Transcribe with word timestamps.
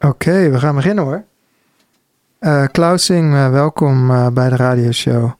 Oké, 0.00 0.50
we 0.50 0.58
gaan 0.58 0.74
beginnen 0.74 1.04
hoor. 1.04 1.24
Uh, 2.40 2.64
Klausing, 2.66 3.32
uh, 3.32 3.50
welkom 3.50 4.10
uh, 4.10 4.28
bij 4.28 4.48
de 4.48 4.56
radioshow. 4.56 5.30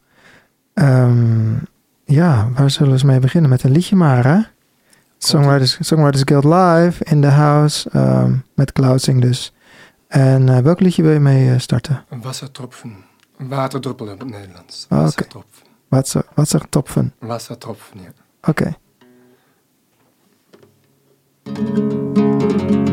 Um, 0.75 1.61
ja, 2.05 2.49
waar 2.55 2.71
zullen 2.71 2.89
we 2.89 2.95
eens 2.95 3.03
mee 3.03 3.19
beginnen? 3.19 3.51
Met 3.51 3.63
een 3.63 3.71
liedje 3.71 3.97
maar, 3.97 4.25
hè? 4.25 4.41
Songwriters, 5.19 5.79
Songwriters 5.81 6.23
Guild 6.25 6.45
Live 6.45 7.05
in 7.05 7.21
the 7.21 7.27
house, 7.27 7.91
um, 7.95 8.45
met 8.55 8.73
Klausing 8.73 9.21
dus. 9.21 9.53
En 10.09 10.63
welk 10.63 10.81
liedje 10.81 11.03
wil 11.03 11.13
je 11.13 11.21
mee 11.21 11.59
starten? 11.59 12.05
Wassertropfen. 12.09 12.97
Waterdruppel 13.37 14.07
in 14.07 14.19
het 14.19 14.31
Nederlands. 14.31 14.87
Wassertropfen. 14.89 15.67
Wasser, 15.89 16.25
wassertropfen. 16.35 17.15
Wassertropfen, 17.19 18.01
ja. 18.01 18.13
Oké. 18.43 18.77
Okay. 21.53 22.87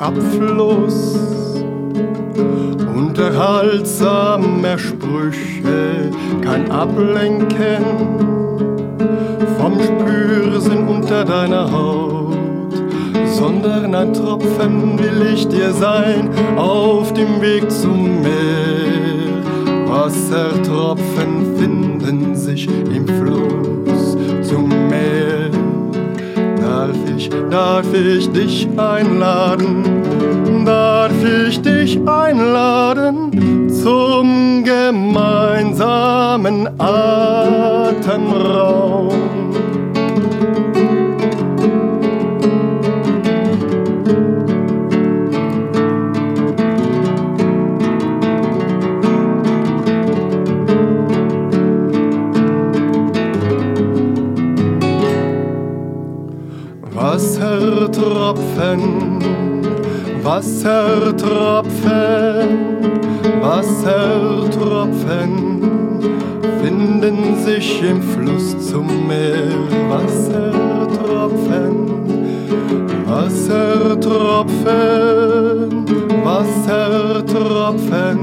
Abfluss. 0.00 1.14
Unterhaltsamer 2.96 4.78
Sprüche, 4.78 6.10
kein 6.40 6.70
Ablenken 6.70 7.84
vom 9.58 9.78
Spürsinn 9.78 10.88
unter 10.88 11.22
deiner 11.26 11.70
Haut, 11.70 12.34
sondern 13.26 13.94
ein 13.94 14.14
Tropfen 14.14 14.98
will 14.98 15.34
ich 15.34 15.46
dir 15.48 15.70
sein 15.74 16.30
auf 16.56 17.12
dem 17.12 17.42
Weg 17.42 17.70
zum 17.70 18.22
Meer. 18.22 19.44
Wassertropfen 19.86 21.58
finden 21.58 22.34
sich 22.34 22.66
im 22.66 23.06
Fluss 23.06 24.16
zum 24.48 24.68
Meer. 24.88 25.50
Darf 26.58 26.96
ich, 27.16 27.28
darf 27.50 27.92
ich 27.92 28.30
dich 28.30 28.68
einladen, 28.76 29.99
ich 31.22 31.60
dich 31.60 32.00
einladen 32.08 33.68
zum 33.70 34.64
gemeinsamen 34.64 36.66
Atemraum. 36.78 39.10
Wassertropfen, 56.92 59.09
Wassertropfen, 60.22 62.92
Wassertropfen 63.40 65.62
finden 66.62 67.42
sich 67.42 67.82
im 67.82 68.02
Fluss 68.02 68.68
zum 68.68 69.08
Meer. 69.08 69.48
Wassertropfen, 69.88 71.88
Wassertropfen, 73.06 75.86
Wassertropfen 76.22 78.18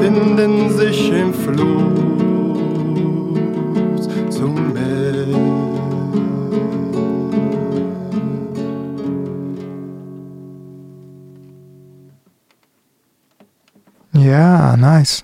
finden 0.00 0.70
sich 0.70 1.10
im 1.10 1.34
Fluss 1.34 1.98
zum 4.30 4.54
Meer. 4.72 4.89
Nice. 15.00 15.22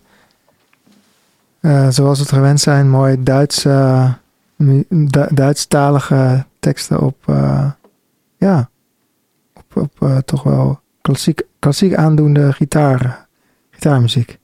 Uh, 1.60 1.88
zoals 1.88 2.18
we 2.18 2.24
het 2.24 2.32
gewend 2.32 2.60
zijn, 2.60 2.90
mooi 2.90 3.22
Duits, 3.22 3.64
uh, 3.64 4.12
du 4.56 4.84
Duitsstalige 5.30 6.46
teksten 6.60 7.00
op, 7.00 7.16
uh, 7.26 7.70
ja, 8.36 8.68
op, 9.54 9.76
op 9.76 10.20
toch 10.24 10.42
wel 10.42 10.80
klassiek, 11.00 11.42
klassiek 11.58 11.94
aandoende 11.94 12.52
gitaar, 12.52 13.26
gitaarmuziek. 13.70 14.38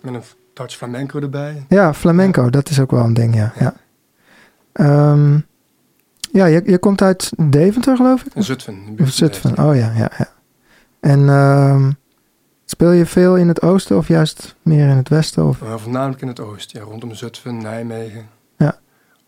Met 0.00 0.14
een 0.14 0.22
touch 0.54 0.72
flamenco 0.72 1.20
erbij. 1.20 1.64
Ja, 1.68 1.94
flamenco, 1.94 2.42
ja. 2.42 2.50
dat 2.50 2.68
is 2.68 2.80
ook 2.80 2.90
wel 2.90 3.04
een 3.04 3.14
ding, 3.14 3.34
ja. 3.34 3.52
Ja, 3.58 3.74
ja. 4.72 5.10
Um, 5.10 5.46
ja 6.32 6.46
je, 6.46 6.62
je 6.64 6.78
komt 6.78 7.02
uit 7.02 7.32
Deventer, 7.36 7.96
geloof 7.96 8.22
ik? 8.22 8.32
Zutphen. 8.34 8.96
Zutphen, 9.04 9.58
oh 9.58 9.76
ja, 9.76 9.92
ja, 9.96 10.10
ja. 10.18 10.28
En... 11.00 11.18
Um, 11.28 11.96
Speel 12.70 12.90
je 12.90 13.06
veel 13.06 13.36
in 13.36 13.48
het 13.48 13.62
oosten 13.62 13.96
of 13.96 14.08
juist 14.08 14.54
meer 14.62 14.88
in 14.88 14.96
het 14.96 15.08
westen? 15.08 15.46
Of? 15.46 15.60
Uh, 15.60 15.76
voornamelijk 15.76 16.22
in 16.22 16.28
het 16.28 16.40
oosten, 16.40 16.80
ja, 16.80 16.86
rondom 16.86 17.14
Zutphen, 17.14 17.56
Nijmegen, 17.62 18.28
ja. 18.56 18.78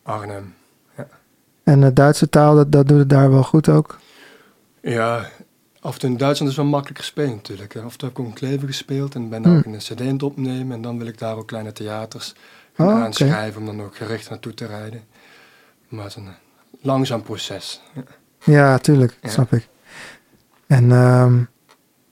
Arnhem. 0.02 0.54
Ja. 0.96 1.06
En 1.64 1.80
de 1.80 1.92
Duitse 1.92 2.28
taal, 2.28 2.54
dat, 2.54 2.72
dat 2.72 2.88
doet 2.88 2.98
het 2.98 3.08
daar 3.08 3.30
wel 3.30 3.42
goed 3.42 3.68
ook? 3.68 3.98
Ja, 4.80 5.28
af 5.80 5.94
en 5.94 6.00
toe 6.00 6.10
in 6.10 6.16
Duitsland 6.16 6.50
is 6.50 6.58
wel 6.58 6.66
makkelijk 6.66 6.98
gespeeld 6.98 7.34
natuurlijk. 7.34 7.76
Af 7.76 7.92
en 7.92 7.98
toe 7.98 8.08
heb 8.08 8.18
ik 8.18 8.18
ook 8.18 8.26
een 8.26 8.32
kleven 8.32 8.66
gespeeld 8.66 9.14
en 9.14 9.28
ben 9.28 9.42
daar 9.42 9.52
hmm. 9.52 9.60
ook 9.60 9.66
een 9.66 9.78
cd 9.78 10.00
in 10.00 10.12
het 10.12 10.22
opnemen. 10.22 10.76
En 10.76 10.82
dan 10.82 10.98
wil 10.98 11.06
ik 11.06 11.18
daar 11.18 11.36
ook 11.36 11.46
kleine 11.46 11.72
theaters 11.72 12.34
gaan 12.74 12.86
oh, 12.86 13.02
aanschrijven 13.02 13.62
okay. 13.62 13.70
om 13.72 13.76
dan 13.76 13.86
ook 13.86 13.96
gericht 13.96 14.30
naartoe 14.30 14.54
te 14.54 14.66
rijden. 14.66 15.02
Maar 15.88 16.04
het 16.04 16.16
is 16.16 16.22
een 16.22 16.34
langzaam 16.80 17.22
proces. 17.22 17.82
Ja, 17.94 18.02
ja 18.44 18.78
tuurlijk, 18.78 19.18
ja. 19.22 19.28
snap 19.28 19.52
ik. 19.52 19.68
En... 20.66 20.90
Um, 20.90 21.48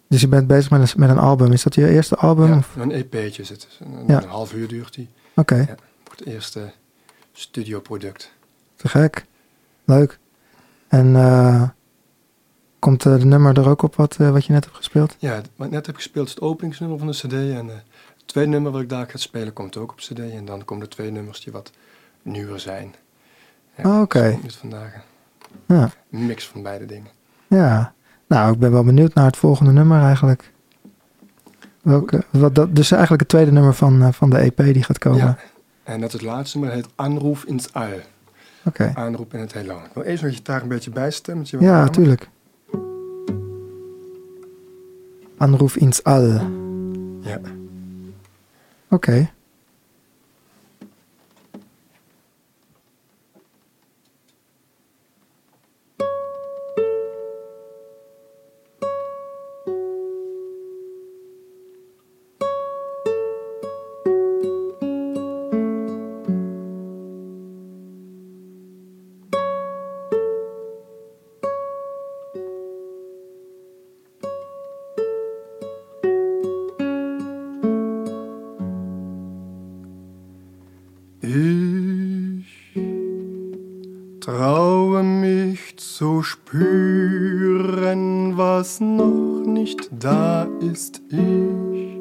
dus 0.08 0.20
je 0.20 0.28
bent 0.28 0.46
bezig 0.46 0.70
met 0.70 0.80
een, 0.80 1.00
met 1.00 1.10
een 1.10 1.18
album. 1.18 1.52
Is 1.52 1.62
dat 1.62 1.74
je 1.74 1.88
eerste 1.88 2.16
album? 2.16 2.48
Ja, 2.48 2.82
een 2.82 2.90
EP'tje 2.90 3.44
zit. 3.44 3.68
Een, 3.80 4.04
ja. 4.06 4.22
een 4.22 4.28
half 4.28 4.52
uur 4.52 4.68
duurt 4.68 4.94
die. 4.94 5.08
Oké. 5.34 5.40
Okay. 5.54 5.66
Ja, 5.66 5.74
het 6.10 6.26
eerste 6.26 6.72
studioproduct. 7.32 8.32
Te 8.76 8.88
gek. 8.88 9.26
Leuk. 9.84 10.18
En 10.88 11.06
uh, 11.06 11.68
komt 12.78 13.04
uh, 13.04 13.18
de 13.18 13.24
nummer 13.24 13.58
er 13.58 13.68
ook 13.68 13.82
op 13.82 13.94
wat, 13.94 14.18
uh, 14.20 14.30
wat 14.30 14.44
je 14.44 14.52
net 14.52 14.64
hebt 14.64 14.76
gespeeld? 14.76 15.16
Ja, 15.18 15.42
wat 15.56 15.66
ik 15.66 15.72
net 15.72 15.86
heb 15.86 15.94
gespeeld 15.94 16.26
is 16.26 16.34
het 16.34 16.42
openingsnummer 16.42 16.98
van 16.98 17.06
de 17.06 17.12
cd. 17.12 17.32
En 17.32 17.66
het 17.68 17.84
tweede 18.24 18.50
nummer 18.50 18.72
wat 18.72 18.80
ik 18.80 18.88
daar 18.88 19.06
ga 19.10 19.16
spelen 19.16 19.52
komt 19.52 19.76
ook 19.76 19.90
op 19.90 19.96
cd. 19.96 20.18
En 20.18 20.44
dan 20.44 20.64
komen 20.64 20.84
er 20.84 20.90
twee 20.90 21.10
nummers 21.10 21.40
die 21.40 21.52
wat 21.52 21.70
nieuwer 22.22 22.60
zijn. 22.60 22.94
Ja, 23.76 23.84
oh, 23.84 24.00
Oké. 24.00 24.18
Okay. 24.18 24.40
Dus 24.42 24.56
vandaag 24.56 24.92
ja. 25.66 25.90
een 26.10 26.26
mix 26.26 26.46
van 26.46 26.62
beide 26.62 26.86
dingen. 26.86 27.10
Ja, 27.46 27.94
nou, 28.28 28.52
ik 28.52 28.58
ben 28.58 28.72
wel 28.72 28.84
benieuwd 28.84 29.14
naar 29.14 29.26
het 29.26 29.36
volgende 29.36 29.72
nummer 29.72 30.02
eigenlijk. 30.02 30.52
Welke, 31.82 32.24
wat, 32.30 32.54
dat, 32.54 32.76
dus 32.76 32.90
eigenlijk 32.90 33.20
het 33.20 33.30
tweede 33.30 33.52
nummer 33.52 33.74
van, 33.74 34.02
uh, 34.02 34.08
van 34.12 34.30
de 34.30 34.38
EP 34.38 34.56
die 34.56 34.82
gaat 34.82 34.98
komen. 34.98 35.18
Ja, 35.18 35.38
en 35.84 36.00
dat 36.00 36.08
is 36.08 36.20
het 36.20 36.22
laatste 36.22 36.58
nummer, 36.58 36.76
heet 36.76 36.88
Anroef 36.94 37.44
ins 37.44 37.72
All. 37.72 38.02
Oké. 38.64 38.82
Okay. 38.82 39.04
Aanroep 39.04 39.34
in 39.34 39.40
het 39.40 39.52
heelal. 39.52 39.76
Ik 39.76 39.90
wil 39.94 40.02
eerst 40.02 40.22
nog 40.22 40.30
je 40.30 40.36
gitaar 40.36 40.62
een 40.62 40.68
beetje 40.68 40.90
bijstemmen. 40.90 41.46
Ja, 41.58 41.88
tuurlijk. 41.88 42.28
Anruf 45.36 45.76
ins 45.76 46.02
All. 46.02 46.40
Ja. 47.20 47.40
Oké. 48.88 49.30
Ist 90.60 91.02
ich. 91.10 91.98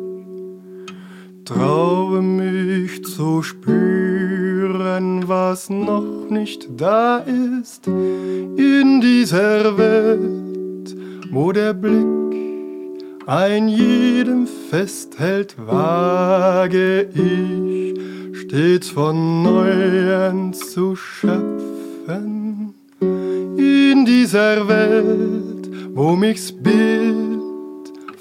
Traue 1.45 2.21
mich 2.21 3.03
zu 3.05 3.41
spüren, 3.41 5.27
was 5.27 5.69
noch 5.69 6.29
nicht 6.29 6.67
da 6.75 7.19
ist 7.19 7.87
in 7.87 8.99
dieser 9.01 9.77
Welt, 9.77 10.95
wo 11.31 11.51
der 11.53 11.73
Blick 11.73 13.03
ein 13.25 13.69
jedem 13.69 14.47
festhält, 14.69 15.55
wage 15.57 17.07
ich 17.13 18.37
stets 18.37 18.89
von 18.89 19.43
Neuem 19.43 20.53
zu 20.53 20.95
schöpfen 20.95 22.73
in 22.99 24.05
dieser 24.05 24.67
Welt, 24.67 25.69
wo 25.93 26.15
mich's 26.15 26.51
Bild 26.51 27.06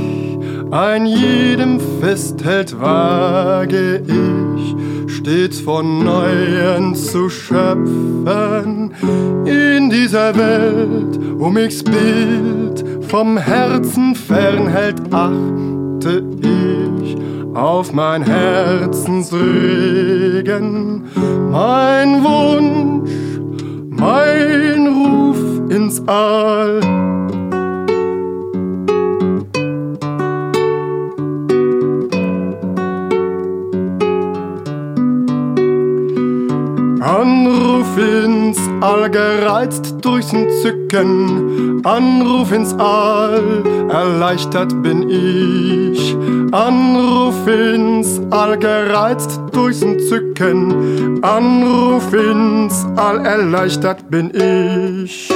ein 0.72 1.06
jedem 1.06 1.82
festhält, 2.00 2.80
wage 2.80 4.02
ich 4.08 5.12
stets 5.14 5.60
von 5.60 6.06
Neuem 6.06 6.96
zu 6.96 7.30
schöpfen 7.30 8.94
in 9.46 9.90
dieser 9.90 10.34
Welt, 10.38 11.20
wo 11.38 11.50
mich's 11.50 11.84
Bild 11.84 12.86
vom 13.10 13.38
Herzen 13.38 14.16
fernhält, 14.16 15.02
achte 15.12 16.24
ich 16.42 16.77
auf 17.58 17.92
mein 17.92 18.24
Herzensregen, 18.24 21.04
mein 21.52 22.24
Wunsch, 22.24 23.12
mein 23.90 24.88
Ruf 24.88 25.38
ins 25.72 26.08
All. 26.08 27.17
All 38.82 39.10
gereizt 39.10 39.96
durchs 40.02 40.32
Entzücken, 40.34 41.82
Anruf 41.84 42.52
ins 42.52 42.74
All, 42.80 43.64
erleichtert 43.90 44.82
bin 44.84 45.10
ich. 45.10 46.16
Anruf 46.52 47.48
ins 47.48 48.22
All 48.30 48.58
gereizt 48.58 49.40
durchs 49.52 49.82
Entzücken, 49.82 51.24
Anruf 51.24 52.14
ins 52.14 52.86
All, 52.96 53.26
erleichtert 53.26 54.10
bin 54.10 54.32
ich. 54.34 55.30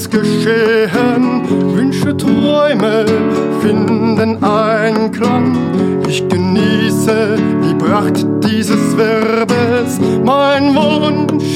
ins 0.00 0.08
Geschehen. 0.08 1.42
Wünsche, 1.74 2.16
Träume 2.16 3.04
finden 3.60 4.42
Einklang. 4.42 5.56
Ich 6.08 6.26
genieße 6.26 7.36
die 7.64 7.74
Pracht 7.74 8.26
dieses 8.42 8.96
Werbes. 8.96 10.00
Mein 10.24 10.74
Wunsch, 10.74 11.54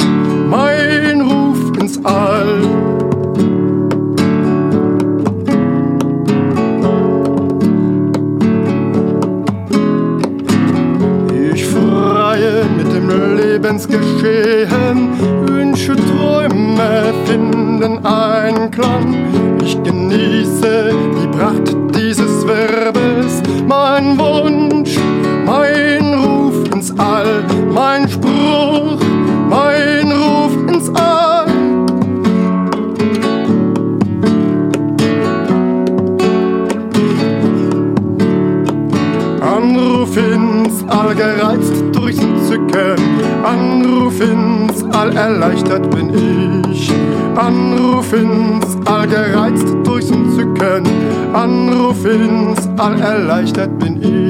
mein 0.51 1.23
Ruf 1.23 1.73
ins 1.81 1.99
All. 2.05 2.61
Ich 11.55 11.65
freue 11.65 12.65
mit 12.77 12.93
dem 12.93 13.37
Lebensgeschehen. 13.37 15.09
Wünsche, 15.47 15.97
Träume 15.97 17.15
finden 17.25 17.64
vollen 17.85 18.05
Einklang. 18.07 19.15
Ich 19.63 19.83
genieße 19.83 20.93
die 21.21 21.29
Pracht 21.37 21.77
dieses 21.95 22.47
Wirbels, 22.47 23.43
mein 23.67 24.19
Wunsch, 24.19 24.99
mein 25.45 26.15
Ruf 26.15 26.55
ins 26.73 26.93
All, 26.99 27.45
mein 27.73 28.09
Spruch, 28.09 28.99
mein 29.49 30.11
Ruf 30.11 30.53
ins 30.69 30.89
All. 30.95 31.47
Anruf 39.41 40.17
ins 40.17 40.85
All 40.89 41.15
gereizt 41.15 41.83
durchs 41.93 42.21
Zücken. 42.49 42.97
Anruf 43.45 44.21
ins 44.21 44.85
All 44.95 45.15
erleichtert 45.17 45.91
bin 45.91 46.63
ich. 46.71 47.04
Anruf 47.37 48.13
ins 48.13 48.77
All, 48.87 49.07
gereizt 49.09 49.67
durchs 49.85 50.11
Entzücken. 50.11 50.85
Anruf 51.33 52.05
ins 52.05 52.69
All, 52.77 53.01
erleichtert 53.01 53.79
bin 53.79 54.03
ich. 54.03 54.24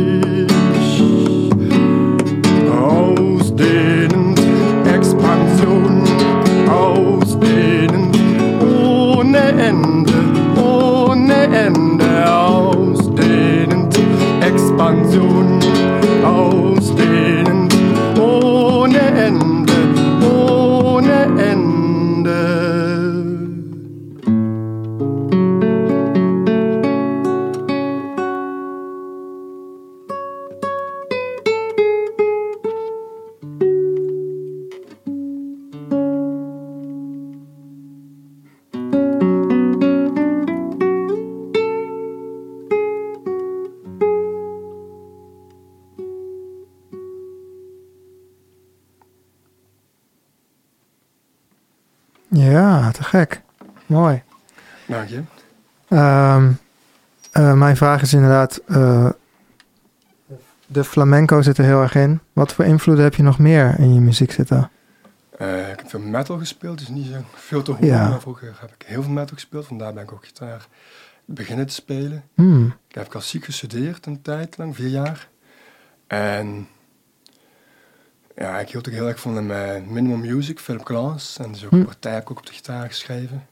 Mijn 57.75 57.93
vraag 57.93 58.03
is 58.03 58.13
inderdaad... 58.13 58.61
Uh, 58.67 59.11
de 60.67 60.85
flamenco 60.85 61.43
zit 61.43 61.59
er 61.59 61.65
heel 61.65 61.83
erg 61.83 61.95
in. 61.95 62.21
Wat 62.33 62.53
voor 62.53 62.65
invloeden 62.65 63.05
heb 63.05 63.15
je 63.15 63.23
nog 63.23 63.39
meer 63.39 63.79
in 63.79 63.95
je 63.95 64.01
muziek 64.01 64.33
zitten? 64.33 64.71
Uh, 65.41 65.71
ik 65.71 65.79
heb 65.79 65.91
veel 65.91 66.01
metal 66.01 66.39
gespeeld, 66.39 66.79
dus 66.79 66.89
niet 66.89 67.07
zo 67.07 67.19
veel 67.35 67.63
te 67.63 67.71
horen. 67.71 67.87
Ja. 67.87 68.21
vroeger 68.21 68.57
heb 68.61 68.75
ik 68.79 68.87
heel 68.87 69.03
veel 69.03 69.13
metal 69.13 69.35
gespeeld, 69.35 69.67
vandaar 69.67 69.93
ben 69.93 70.03
ik 70.03 70.13
ook 70.13 70.27
gitaar 70.27 70.67
beginnen 71.25 71.67
te 71.67 71.75
spelen. 71.75 72.25
Hmm. 72.35 72.75
Ik 72.89 72.95
heb 72.95 73.09
klassiek 73.09 73.45
gestudeerd 73.45 74.07
een 74.07 74.23
tijd 74.23 74.57
lang, 74.57 74.75
vier 74.75 74.89
jaar. 74.89 75.29
En 76.07 76.69
ja, 78.37 78.59
ik 78.59 78.69
hield 78.69 78.89
ook 78.89 78.95
heel 78.95 79.09
erg 79.09 79.21
van 79.21 79.35
de 79.35 79.41
uh, 79.41 79.93
Minimal 79.93 80.17
Music, 80.17 80.61
Philip 80.61 80.85
Glass. 80.87 81.39
En 81.39 81.53
dus 81.53 81.65
ook 81.65 81.71
hmm. 81.71 81.85
partij 81.85 82.21
ook 82.21 82.31
op 82.31 82.47
de 82.47 82.53
gitaar 82.53 82.87
geschreven. 82.87 83.47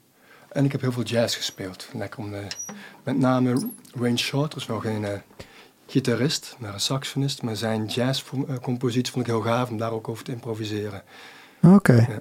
En 0.53 0.65
ik 0.65 0.73
heb 0.73 0.81
heel 0.81 0.93
veel 0.93 1.03
jazz 1.03 1.37
gespeeld. 1.37 1.89
Lekker 1.93 2.21
om 2.21 2.31
de, 2.31 2.47
met 3.05 3.19
name 3.19 3.69
Wayne 3.95 4.17
Shorter 4.17 4.59
is 4.59 4.67
wel 4.67 4.81
geen 4.81 5.03
uh, 5.03 5.09
gitarist, 5.87 6.57
maar 6.59 6.75
een 6.75 6.81
saxofonist. 6.81 7.43
Maar 7.43 7.57
zijn 7.57 7.87
jazzcompositie 7.87 9.13
vond 9.13 9.27
ik 9.27 9.33
heel 9.33 9.41
gaaf 9.41 9.71
om 9.71 9.79
daar 9.79 9.93
ook 9.93 10.09
over 10.09 10.25
te 10.25 10.33
improviseren. 10.33 11.03
Oké. 11.63 11.93
Ja. 11.93 12.21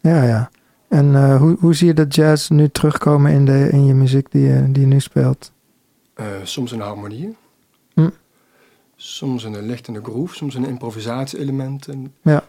ja. 0.00 0.22
ja, 0.22 0.50
En 0.88 1.06
uh, 1.06 1.36
hoe, 1.36 1.56
hoe 1.60 1.74
zie 1.74 1.86
je 1.86 1.94
de 1.94 2.06
jazz 2.06 2.48
nu 2.48 2.68
terugkomen 2.68 3.32
in, 3.32 3.44
de, 3.44 3.68
in 3.70 3.86
je 3.86 3.94
muziek 3.94 4.30
die 4.30 4.46
je, 4.46 4.72
die 4.72 4.80
je 4.80 4.88
nu 4.88 5.00
speelt? 5.00 5.52
Uh, 6.16 6.26
soms 6.42 6.72
een 6.72 6.80
harmonie. 6.80 7.36
Hm. 7.94 8.10
Soms 8.96 9.44
een 9.44 9.66
lichtende 9.66 10.00
groove, 10.02 10.34
soms 10.34 10.54
een 10.54 10.66
improvisatie-element. 10.66 11.88
Ja. 12.22 12.44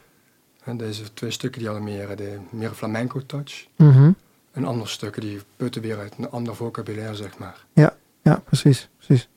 En 0.64 0.78
deze 0.78 1.14
twee 1.14 1.32
stukken 1.32 1.60
die 1.60 1.70
hadden 1.70 1.88
meer, 1.88 2.16
de, 2.16 2.38
meer 2.50 2.72
flamenco-touch. 2.72 3.68
Mm 3.76 4.16
En 4.56 4.66
andere 4.66 4.90
stukken 4.90 5.22
die 5.22 5.40
putten 5.56 5.82
weer 5.82 6.00
uit 6.00 6.14
een 6.18 6.30
ander 6.30 6.56
vocabulaire, 6.56 7.16
zeg 7.16 7.38
maar. 7.38 7.66
Ja, 7.74 7.96
ja 8.22 8.42
precies. 8.46 8.90
precies. 8.98 9.30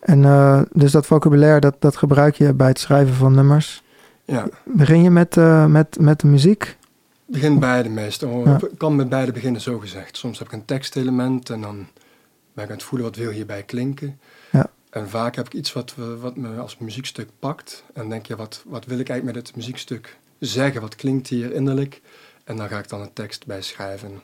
En 0.00 0.22
uh, 0.22 0.62
dus 0.72 0.92
dat 0.92 1.06
vocabulaire, 1.06 1.60
dat, 1.60 1.76
dat 1.78 1.96
gebruik 1.96 2.34
je 2.34 2.52
bij 2.52 2.68
het 2.68 2.78
schrijven 2.78 3.14
van 3.14 3.34
nummers? 3.34 3.82
Ja. 4.24 4.48
Begin 4.64 5.02
je 5.02 5.10
met, 5.10 5.36
uh, 5.36 5.66
met, 5.66 5.98
met 6.00 6.20
de 6.20 6.26
muziek? 6.26 6.76
Begin 7.26 7.58
beide 7.58 7.88
meestal. 7.88 8.46
Ik 8.46 8.78
kan 8.78 8.96
met 8.96 9.08
beide 9.08 9.32
beginnen, 9.32 9.60
zo 9.60 9.78
gezegd. 9.78 10.16
Soms 10.16 10.38
heb 10.38 10.46
ik 10.46 10.52
een 10.52 10.64
tekstelement 10.64 11.50
en 11.50 11.60
dan 11.60 11.86
ben 12.52 12.64
ik 12.64 12.70
aan 12.70 12.76
het 12.76 12.86
voelen 12.86 13.08
wat 13.08 13.16
wil 13.16 13.30
hierbij 13.30 13.62
klinken. 13.62 14.20
Ja. 14.50 14.70
En 14.90 15.08
vaak 15.08 15.36
heb 15.36 15.46
ik 15.46 15.54
iets 15.54 15.72
wat, 15.72 15.94
wat 16.20 16.36
me 16.36 16.56
als 16.56 16.78
muziekstuk 16.78 17.28
pakt. 17.38 17.84
En 17.94 18.08
denk 18.08 18.26
je, 18.26 18.36
wat, 18.36 18.62
wat 18.66 18.84
wil 18.84 18.98
ik 18.98 19.08
eigenlijk 19.08 19.38
met 19.38 19.46
het 19.46 19.56
muziekstuk 19.56 20.18
zeggen? 20.38 20.80
Wat 20.80 20.94
klinkt 20.94 21.28
hier 21.28 21.52
innerlijk? 21.52 22.00
En 22.46 22.56
dan 22.56 22.68
ga 22.68 22.78
ik 22.78 22.88
dan 22.88 23.00
een 23.00 23.12
tekst 23.12 23.46
bij 23.46 23.62
schrijven. 23.62 24.20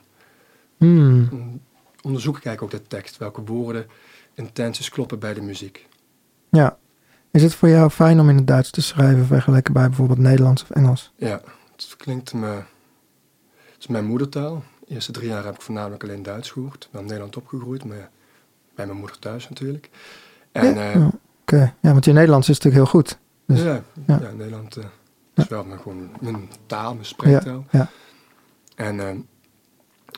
Hmm. 0.77 1.61
Onderzoek 2.01 2.37
ik 2.37 2.45
eigenlijk 2.45 2.75
ook 2.75 2.81
de 2.81 2.87
tekst. 2.87 3.17
Welke 3.17 3.43
woorden, 3.43 3.87
intenties 4.33 4.89
kloppen 4.89 5.19
bij 5.19 5.33
de 5.33 5.41
muziek. 5.41 5.87
Ja. 6.49 6.77
Is 7.31 7.43
het 7.43 7.55
voor 7.55 7.69
jou 7.69 7.89
fijn 7.89 8.19
om 8.19 8.29
in 8.29 8.35
het 8.35 8.47
Duits 8.47 8.69
te 8.69 8.81
schrijven 8.81 9.25
vergeleken 9.25 9.73
bij 9.73 9.87
bijvoorbeeld 9.87 10.19
Nederlands 10.19 10.63
of 10.63 10.69
Engels? 10.69 11.11
Ja, 11.15 11.41
het 11.71 11.95
klinkt 11.97 12.33
me... 12.33 12.47
Het 13.55 13.79
is 13.79 13.87
mijn 13.87 14.05
moedertaal. 14.05 14.63
De 14.87 14.93
eerste 14.93 15.11
drie 15.11 15.27
jaar 15.27 15.45
heb 15.45 15.55
ik 15.55 15.61
voornamelijk 15.61 16.03
alleen 16.03 16.23
Duits 16.23 16.51
gehoord. 16.51 16.83
Ik 16.83 16.91
ben 16.91 17.01
in 17.01 17.07
Nederland 17.07 17.37
opgegroeid, 17.37 17.83
maar 17.85 18.09
bij 18.75 18.85
mijn 18.85 18.97
moeder 18.97 19.19
thuis 19.19 19.49
natuurlijk. 19.49 19.89
En, 20.51 20.75
ja, 20.75 20.95
uh, 20.95 21.07
Oké, 21.41 21.75
ja, 21.79 21.91
want 21.91 22.05
je 22.05 22.13
Nederlands 22.13 22.49
is 22.49 22.59
natuurlijk 22.59 22.83
heel 22.83 22.99
goed. 22.99 23.17
Dus, 23.45 23.61
ja, 23.61 23.83
ja. 24.07 24.19
ja, 24.21 24.31
Nederland 24.31 24.77
uh, 24.77 24.83
is 25.35 25.47
wel 25.47 25.63
mijn, 25.63 25.79
gewoon 25.79 26.09
mijn 26.21 26.49
taal, 26.65 26.93
mijn 26.93 27.05
spreektaal. 27.05 27.65
Ja, 27.71 27.89
En 28.75 28.95
uh, 28.95 29.09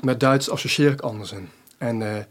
met 0.02 0.20
Duits 0.20 0.50
associeer 0.50 0.92
ik 0.92 1.02
anders 1.02 1.32
in. 1.32 1.50
En 1.78 2.28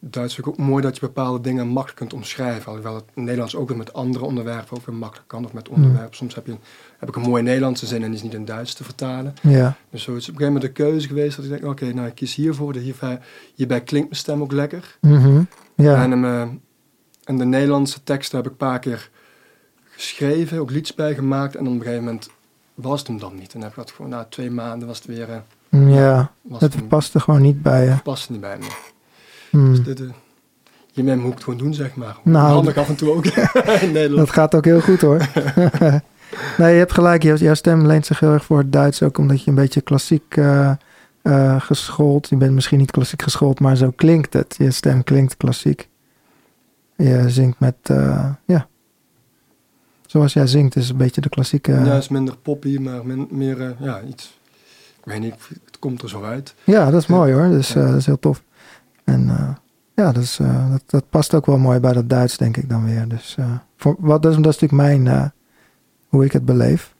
Duits 0.00 0.34
vind 0.34 0.46
ik 0.46 0.52
ook 0.52 0.66
mooi 0.66 0.82
dat 0.82 0.94
je 0.94 1.00
bepaalde 1.00 1.40
dingen 1.40 1.66
makkelijk 1.66 1.98
kunt 1.98 2.12
omschrijven. 2.12 2.66
Alhoewel 2.66 2.94
het 2.94 3.04
Nederlands 3.14 3.56
ook 3.56 3.68
weer 3.68 3.76
met 3.76 3.92
andere 3.92 4.24
onderwerpen 4.24 4.76
ook 4.76 4.86
weer 4.86 4.94
makkelijk 4.94 5.28
kan. 5.28 5.44
Of 5.44 5.52
met 5.52 5.68
onderwerpen. 5.68 6.16
Soms 6.16 6.34
heb, 6.34 6.46
je, 6.46 6.56
heb 6.98 7.08
ik 7.08 7.16
een 7.16 7.22
mooie 7.22 7.42
Nederlandse 7.42 7.86
zin 7.86 8.02
en 8.02 8.06
die 8.06 8.16
is 8.16 8.22
niet 8.22 8.34
in 8.34 8.44
Duits 8.44 8.74
te 8.74 8.84
vertalen. 8.84 9.34
Ja. 9.42 9.76
Dus 9.90 10.02
zo 10.02 10.14
is 10.14 10.26
het 10.26 10.34
op 10.34 10.40
een 10.40 10.46
gegeven 10.46 10.46
moment 10.46 10.62
de 10.62 10.82
keuze 10.82 11.08
geweest 11.08 11.36
dat 11.36 11.44
ik 11.44 11.50
denk, 11.50 11.64
oké, 11.64 11.92
nou 11.92 12.06
ik 12.06 12.14
kies 12.14 12.34
hiervoor. 12.34 12.72
De 12.72 12.78
hierbij, 12.78 13.20
hierbij 13.54 13.80
klinkt 13.80 14.08
mijn 14.08 14.20
stem 14.20 14.42
ook 14.42 14.52
lekker. 14.52 14.98
Mm 15.00 15.48
ja. 15.74 16.02
En, 16.02 16.12
um, 16.12 16.60
en 17.24 17.38
de 17.38 17.44
Nederlandse 17.44 18.02
teksten 18.02 18.36
heb 18.36 18.46
ik 18.46 18.52
een 18.52 18.56
paar 18.56 18.78
keer 18.78 19.10
geschreven, 19.84 20.58
ook 20.58 20.70
liedjes 20.70 20.96
bij 20.96 21.14
gemaakt. 21.14 21.56
En 21.56 21.66
op 21.66 21.72
een 21.72 21.80
gegeven 21.80 22.04
moment 22.04 22.30
was 22.80 22.98
het 22.98 23.08
hem 23.08 23.18
dan 23.18 23.34
niet. 23.34 23.52
En 23.54 23.60
dan 23.60 23.62
heb 23.62 23.70
ik 23.70 23.76
dat 23.76 23.90
gewoon 23.90 24.10
na 24.10 24.26
twee 24.28 24.50
maanden 24.50 24.88
was 24.88 24.98
het 24.98 25.06
weer... 25.06 25.28
Uh, 25.70 25.94
ja, 25.94 26.32
het, 26.50 26.60
het 26.60 26.88
paste 26.88 27.20
gewoon 27.20 27.42
niet 27.42 27.62
bij 27.62 27.84
je. 27.84 27.90
Het 27.90 28.02
paste 28.02 28.32
niet 28.32 28.40
bij 28.40 28.58
me. 28.58 28.66
Hmm. 29.50 29.70
Dus 29.70 29.82
dit, 29.82 30.00
uh, 30.00 30.10
hiermee 30.92 31.16
moet 31.16 31.34
het 31.34 31.44
gewoon 31.44 31.58
doen, 31.58 31.74
zeg 31.74 31.94
maar. 31.94 32.16
Nou, 32.22 32.52
Handig 32.52 32.76
af 32.76 32.88
en 32.88 32.96
toe 32.96 33.12
ook 33.12 33.26
in 33.86 33.92
Nederland. 33.92 34.16
Dat 34.16 34.30
gaat 34.30 34.54
ook 34.54 34.64
heel 34.64 34.80
goed 34.80 35.00
hoor. 35.00 35.18
nee, 36.58 36.72
je 36.72 36.78
hebt 36.78 36.92
gelijk. 36.92 37.22
Jouw 37.22 37.54
stem 37.54 37.86
leent 37.86 38.06
zich 38.06 38.20
heel 38.20 38.32
erg 38.32 38.44
voor 38.44 38.58
het 38.58 38.72
Duits. 38.72 39.02
Ook 39.02 39.18
omdat 39.18 39.42
je 39.42 39.50
een 39.50 39.56
beetje 39.56 39.80
klassiek 39.80 40.36
uh, 40.36 40.72
uh, 41.22 41.60
geschoold... 41.60 42.28
Je 42.28 42.36
bent 42.36 42.52
misschien 42.52 42.78
niet 42.78 42.90
klassiek 42.90 43.22
geschoold, 43.22 43.60
maar 43.60 43.76
zo 43.76 43.92
klinkt 43.96 44.32
het. 44.32 44.54
Je 44.58 44.70
stem 44.70 45.04
klinkt 45.04 45.36
klassiek. 45.36 45.88
Je 46.96 47.24
zingt 47.26 47.60
met... 47.60 47.76
Uh, 47.90 48.30
ja. 48.46 48.68
Zoals 50.08 50.32
jij 50.32 50.46
zingt 50.46 50.76
is 50.76 50.88
een 50.88 50.96
beetje 50.96 51.20
de 51.20 51.28
klassieke... 51.28 51.72
Ja, 51.72 51.96
is 51.96 52.08
minder 52.08 52.36
poppy, 52.36 52.78
maar 52.78 53.06
min, 53.06 53.28
meer... 53.30 53.76
ja, 53.78 54.02
iets... 54.02 54.38
Ik 54.98 55.04
weet 55.04 55.20
niet, 55.20 55.34
het 55.64 55.78
komt 55.78 56.02
er 56.02 56.08
zo 56.08 56.22
uit. 56.22 56.54
Ja, 56.64 56.90
dat 56.90 57.00
is 57.00 57.06
mooi 57.06 57.32
hoor. 57.32 57.48
Dus 57.48 57.72
ja. 57.72 57.86
dat 57.86 57.96
is 57.96 58.06
heel 58.06 58.18
tof. 58.18 58.42
En 59.04 59.22
uh, 59.26 59.50
ja, 59.94 60.12
dus, 60.12 60.36
dat, 60.70 60.82
dat 60.86 61.10
past 61.10 61.34
ook 61.34 61.46
wel 61.46 61.58
mooi 61.58 61.80
bij 61.80 61.92
dat 61.92 62.08
Duits, 62.08 62.36
denk 62.36 62.56
ik 62.56 62.68
dan 62.68 62.84
weer. 62.84 63.08
Dus 63.08 63.36
voor, 63.76 63.96
wat, 63.98 64.22
dat, 64.22 64.32
is, 64.32 64.38
dat 64.38 64.54
is 64.54 64.60
natuurlijk 64.60 65.02
mijn, 65.04 65.32
hoe 66.08 66.24
ik 66.24 66.32
het 66.32 66.44
beleef. 66.44 66.94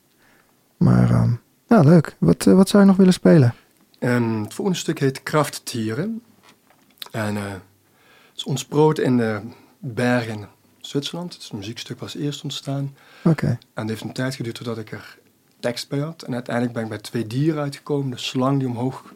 Maar 0.77 1.11
um, 1.11 1.41
ja, 1.69 1.81
leuk. 1.81 2.17
Wat, 2.19 2.45
wat 2.45 2.69
zou 2.69 2.83
je 2.83 2.89
nog 2.89 2.99
willen 2.99 3.13
spelen? 3.13 3.55
Um, 4.01 4.43
het 4.43 4.55
volgende 4.55 4.81
stuk 4.81 4.99
heet 4.99 5.23
Krafttieren. 5.23 6.23
En 7.11 7.37
het 7.37 7.61
is 8.37 8.45
ontsproten 8.45 9.05
in 9.05 9.17
de 9.17 9.41
bergen 9.79 10.49
Zwitserland. 10.89 11.35
Het 11.35 11.53
muziekstuk 11.53 12.01
was 12.01 12.15
eerst 12.15 12.43
ontstaan. 12.43 12.97
Oké. 13.19 13.29
Okay. 13.29 13.51
En 13.51 13.59
het 13.75 13.89
heeft 13.89 14.03
een 14.03 14.13
tijd 14.13 14.35
geduurd 14.35 14.55
totdat 14.55 14.79
ik 14.79 14.93
er 14.93 15.19
tekst 15.61 15.89
bij 15.89 15.99
had. 15.99 16.23
En 16.23 16.35
uiteindelijk 16.35 16.75
ben 16.75 16.83
ik 16.83 16.89
bij 16.89 16.99
twee 16.99 17.27
dieren 17.27 17.63
uitgekomen. 17.63 18.11
De 18.11 18.17
slang 18.17 18.59
die 18.59 18.69
omhoog 18.69 19.15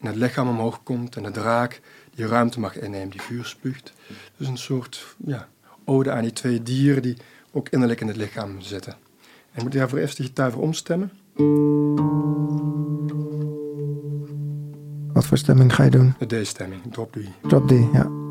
in 0.00 0.06
het 0.06 0.16
lichaam 0.16 0.48
omhoog 0.48 0.82
komt 0.82 1.16
en 1.16 1.22
de 1.22 1.30
draak 1.30 1.80
die 2.14 2.26
ruimte 2.26 2.60
mag 2.60 2.78
innemen, 2.78 3.10
die 3.10 3.22
vuur 3.22 3.44
spuugt. 3.44 3.92
Dus 4.36 4.48
een 4.48 4.58
soort 4.58 5.16
ja, 5.24 5.48
ode 5.84 6.10
aan 6.10 6.22
die 6.22 6.32
twee 6.32 6.62
dieren 6.62 7.02
die 7.02 7.16
ook 7.52 7.68
innerlijk 7.68 8.00
in 8.00 8.06
het 8.08 8.16
lichaam 8.16 8.60
zitten. 8.60 8.92
En 8.92 9.56
ik 9.56 9.62
moet 9.62 9.72
daarvoor 9.72 9.98
eerst 9.98 10.16
de 10.16 10.22
gitaar 10.22 10.50
voor 10.50 10.62
omstemmen. 10.62 11.10
Wat 15.12 15.26
voor 15.26 15.38
stemming 15.38 15.74
ga 15.74 15.84
je 15.84 15.90
doen? 15.90 16.14
De 16.18 16.42
D-stemming, 16.42 16.82
drop 16.90 17.12
D. 17.12 17.18
Drop 17.48 17.68
D, 17.68 17.72
ja. 17.92 18.29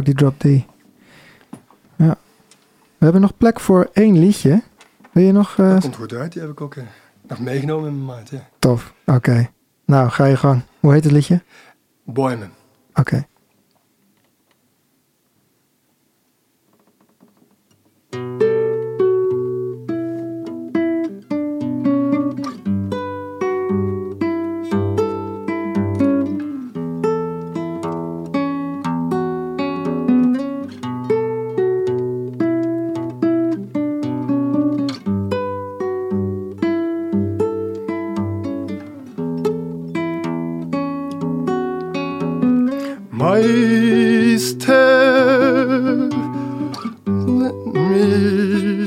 Ook 0.00 0.06
die 0.06 0.14
drop 0.14 0.38
D. 0.38 0.44
Ja. 1.96 2.16
We 2.98 3.04
hebben 3.06 3.20
nog 3.20 3.36
plek 3.36 3.60
voor 3.60 3.88
één 3.92 4.18
liedje. 4.18 4.62
Wil 5.12 5.24
je 5.24 5.32
nog... 5.32 5.58
eh, 5.58 5.70
Dat 5.70 5.80
komt 5.82 5.96
goed 5.96 6.12
uit, 6.14 6.32
die 6.32 6.42
heb 6.42 6.50
ik 6.50 6.60
ook 6.60 6.74
eh, 6.74 6.84
nog 7.28 7.40
meegenomen 7.40 7.88
in 7.88 8.04
mijn 8.04 8.18
maat. 8.18 8.28
Ja. 8.28 8.48
Tof. 8.58 8.94
Oké. 9.06 9.50
Nou, 9.84 10.08
ga 10.08 10.24
je 10.24 10.36
gang. 10.36 10.62
Hoe 10.80 10.92
heet 10.92 11.04
het 11.04 11.12
liedje? 11.12 11.42
Boimen. 12.04 12.50
Oké. 12.94 13.26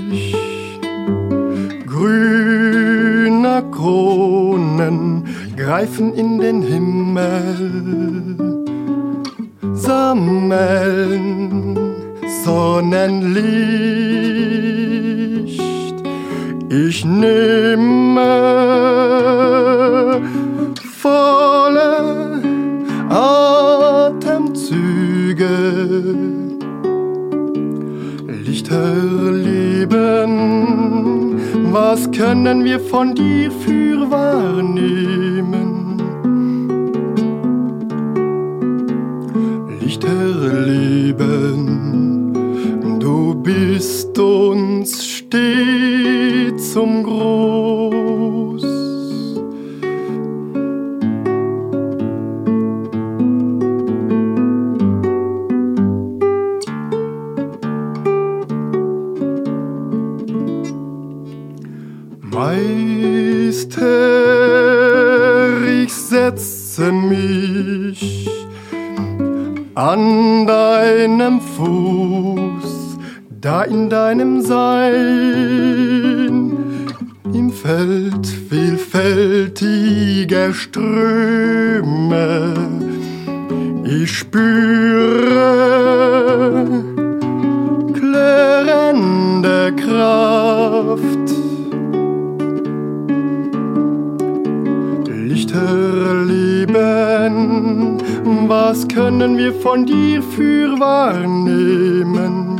Mich 0.09 0.35
grüner 1.85 3.61
Kronen 3.71 5.25
greifen 5.55 6.13
in 6.13 6.39
den 6.39 6.61
Himmel, 6.61 8.35
sammeln 9.73 10.82
zum 46.73 47.03
Groß. 47.03 48.63
Meister, 62.21 63.83
ich 65.83 65.93
setze 65.93 66.91
mich 66.91 68.27
an 69.75 70.47
deinem 70.47 71.39
Fuß, 71.39 72.97
da 73.29 73.61
in 73.61 73.91
deinem 73.91 74.41
Sein, 74.41 74.62
Was 98.47 98.87
können 98.87 99.37
wir 99.37 99.53
von 99.53 99.85
dir 99.85 100.21
für 100.21 100.79
wahrnehmen? 100.79 102.59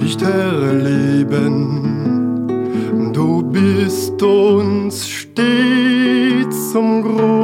Lichter 0.00 0.74
Leben, 0.74 1.52
du 3.12 3.42
bist 3.42 4.22
uns 4.22 5.08
stets 5.08 6.72
zum 6.72 7.02
Gruß. 7.02 7.39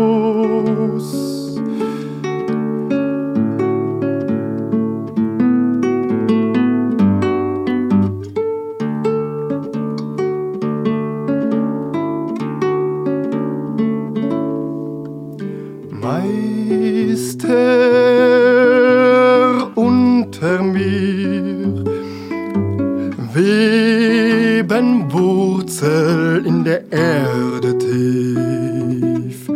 Erde 26.97 27.77
tief, 27.79 29.51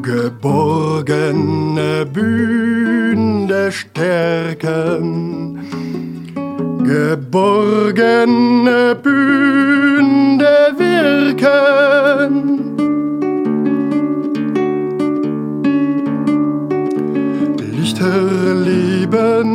geborgene 0.00 2.06
Bühne 2.06 3.72
stärken, 3.72 5.58
geborgene 6.84 8.94
Bühne 9.02 10.56
wirken. 10.78 12.32
Lichter 17.76 18.54
Leben, 18.64 19.48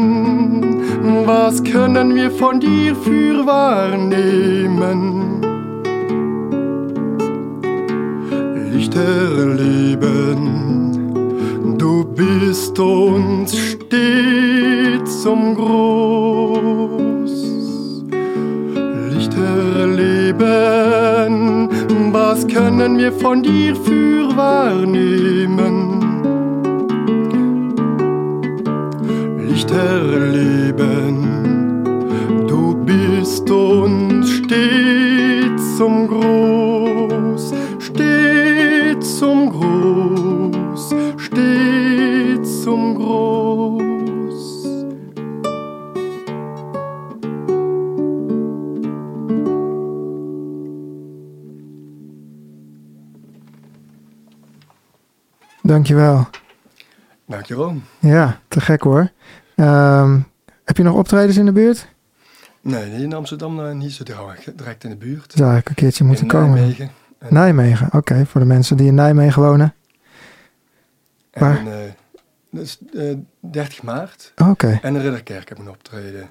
was 1.26 1.64
können 1.64 2.16
wir 2.16 2.32
von 2.32 2.60
dir 2.60 2.94
für 2.96 3.46
wahrnehmen? 3.46 5.29
Lichter 9.00 9.56
Leben, 9.56 10.36
du 11.78 12.04
bist 12.04 12.78
uns 12.78 13.58
stets 13.58 15.24
zum 15.24 15.56
Gruß. 15.56 17.32
Lichter 19.14 19.88
Leben, 19.88 21.70
was 22.12 22.46
können 22.46 22.98
wir 22.98 23.14
von 23.14 23.42
dir 23.42 23.74
für 23.74 24.36
wahrnehmen? 24.36 26.00
Leben, 30.32 31.29
Dankjewel. 55.90 56.28
Dankjewel. 57.26 57.76
Ja, 58.00 58.40
te 58.48 58.62
gek 58.62 58.82
hoor. 58.82 59.12
Um, 59.56 60.28
heb 60.64 60.78
je 60.78 60.84
nog 60.84 60.96
optredens 60.96 61.38
in 61.38 61.46
de 61.46 61.52
buurt? 61.52 61.88
Nee, 62.62 62.92
in 62.92 63.14
Amsterdam 63.14 63.66
en 63.66 63.80
hier 63.80 63.90
zit 63.90 64.06
direct 64.56 64.84
in 64.84 64.90
de 64.90 64.96
buurt. 64.96 65.34
Zou 65.36 65.58
ik 65.58 65.70
een 65.70 65.76
keertje 65.76 66.04
moeten 66.04 66.24
in 66.24 66.30
komen. 66.30 66.54
Nijmegen. 66.54 66.92
En 67.20 67.34
Nijmegen, 67.34 67.94
oké. 67.94 68.26
voor 68.26 68.42
de 68.42 68.48
mensen 68.48 68.78
die 68.78 68.88
in 68.88 68.96
Nijmegen 68.96 69.42
wonen. 69.42 69.74
En 71.32 71.42
Waar? 71.42 71.64
uh, 71.64 71.74
dat 72.52 72.64
is 72.64 72.80
uh, 72.94 73.16
30 73.40 73.84
maart. 73.84 74.34
Oké. 74.36 74.80
En 74.82 74.96
in 74.96 75.02
Ridderkerk 75.02 75.48
hebben 75.48 75.66
een 75.66 75.72
optreden. 75.72 76.30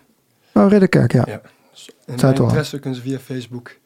Oh, 0.53 0.71
Ridderkerk, 0.71 1.13
ja. 1.13 1.25
Ja. 1.27 1.41
Dus 1.71 1.91
in 2.07 2.17
wel. 2.17 2.31
interesse 2.31 2.79
kunnen 2.79 2.99
ze 2.99 3.05
via 3.05 3.19
Facebook 3.19 3.77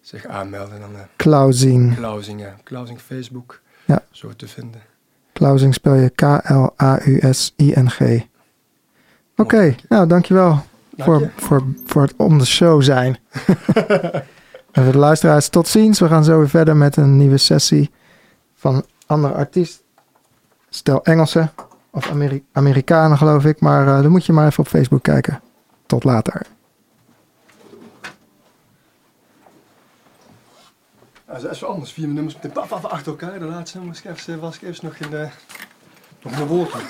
zich 0.00 0.26
aanmelden. 0.26 0.74
En 0.74 0.80
dan 0.80 0.92
uh, 0.92 1.00
Klausing. 1.16 1.94
Klausing, 1.94 2.40
ja. 2.40 2.56
Klausing 2.62 3.00
Facebook. 3.00 3.60
Ja. 3.84 4.02
Zo 4.10 4.30
te 4.36 4.48
vinden. 4.48 4.89
Klausing 5.40 5.74
spel 5.74 5.94
je 5.94 6.08
K-L-A-U-S-I-N-G. 6.08 8.00
Oké, 9.36 9.74
nou 9.88 10.06
dankjewel 10.06 10.48
Dank 10.50 10.64
voor, 11.10 11.20
je. 11.20 11.28
voor, 11.36 11.62
voor 11.86 12.02
het 12.02 12.14
om 12.16 12.38
de 12.38 12.46
show 12.46 12.82
zijn. 12.82 13.18
en 14.72 14.82
voor 14.84 14.92
de 14.92 14.98
luisteraars, 14.98 15.48
tot 15.48 15.68
ziens. 15.68 15.98
We 15.98 16.08
gaan 16.08 16.24
zo 16.24 16.38
weer 16.38 16.48
verder 16.48 16.76
met 16.76 16.96
een 16.96 17.16
nieuwe 17.16 17.36
sessie 17.36 17.90
van 18.54 18.84
andere 19.06 19.34
artiest. 19.34 19.82
Stel 20.68 21.04
Engelsen 21.04 21.50
of 21.90 22.10
Ameri- 22.10 22.44
Amerikanen 22.52 23.18
geloof 23.18 23.44
ik. 23.44 23.60
Maar 23.60 23.86
eh, 23.96 24.02
dan 24.02 24.10
moet 24.10 24.26
je 24.26 24.32
maar 24.32 24.46
even 24.46 24.60
op 24.60 24.68
Facebook 24.68 25.02
kijken. 25.02 25.40
Tot 25.86 26.04
later. 26.04 26.42
Dat 31.38 31.50
is 31.50 31.60
wel 31.60 31.70
anders. 31.70 31.92
Vier 31.92 32.08
nummers 32.08 32.34
meteen 32.34 32.52
paf, 32.52 32.68
paf, 32.68 32.84
achter 32.84 33.12
elkaar. 33.12 33.38
De 33.38 33.44
laatste 33.44 33.78
was 34.38 34.58
ik 34.58 34.80
nog 34.80 34.96
in 34.96 35.10
de, 35.10 35.28
nog 36.22 36.32
in 36.32 36.38
de 36.38 36.46
wolken. 36.46 36.80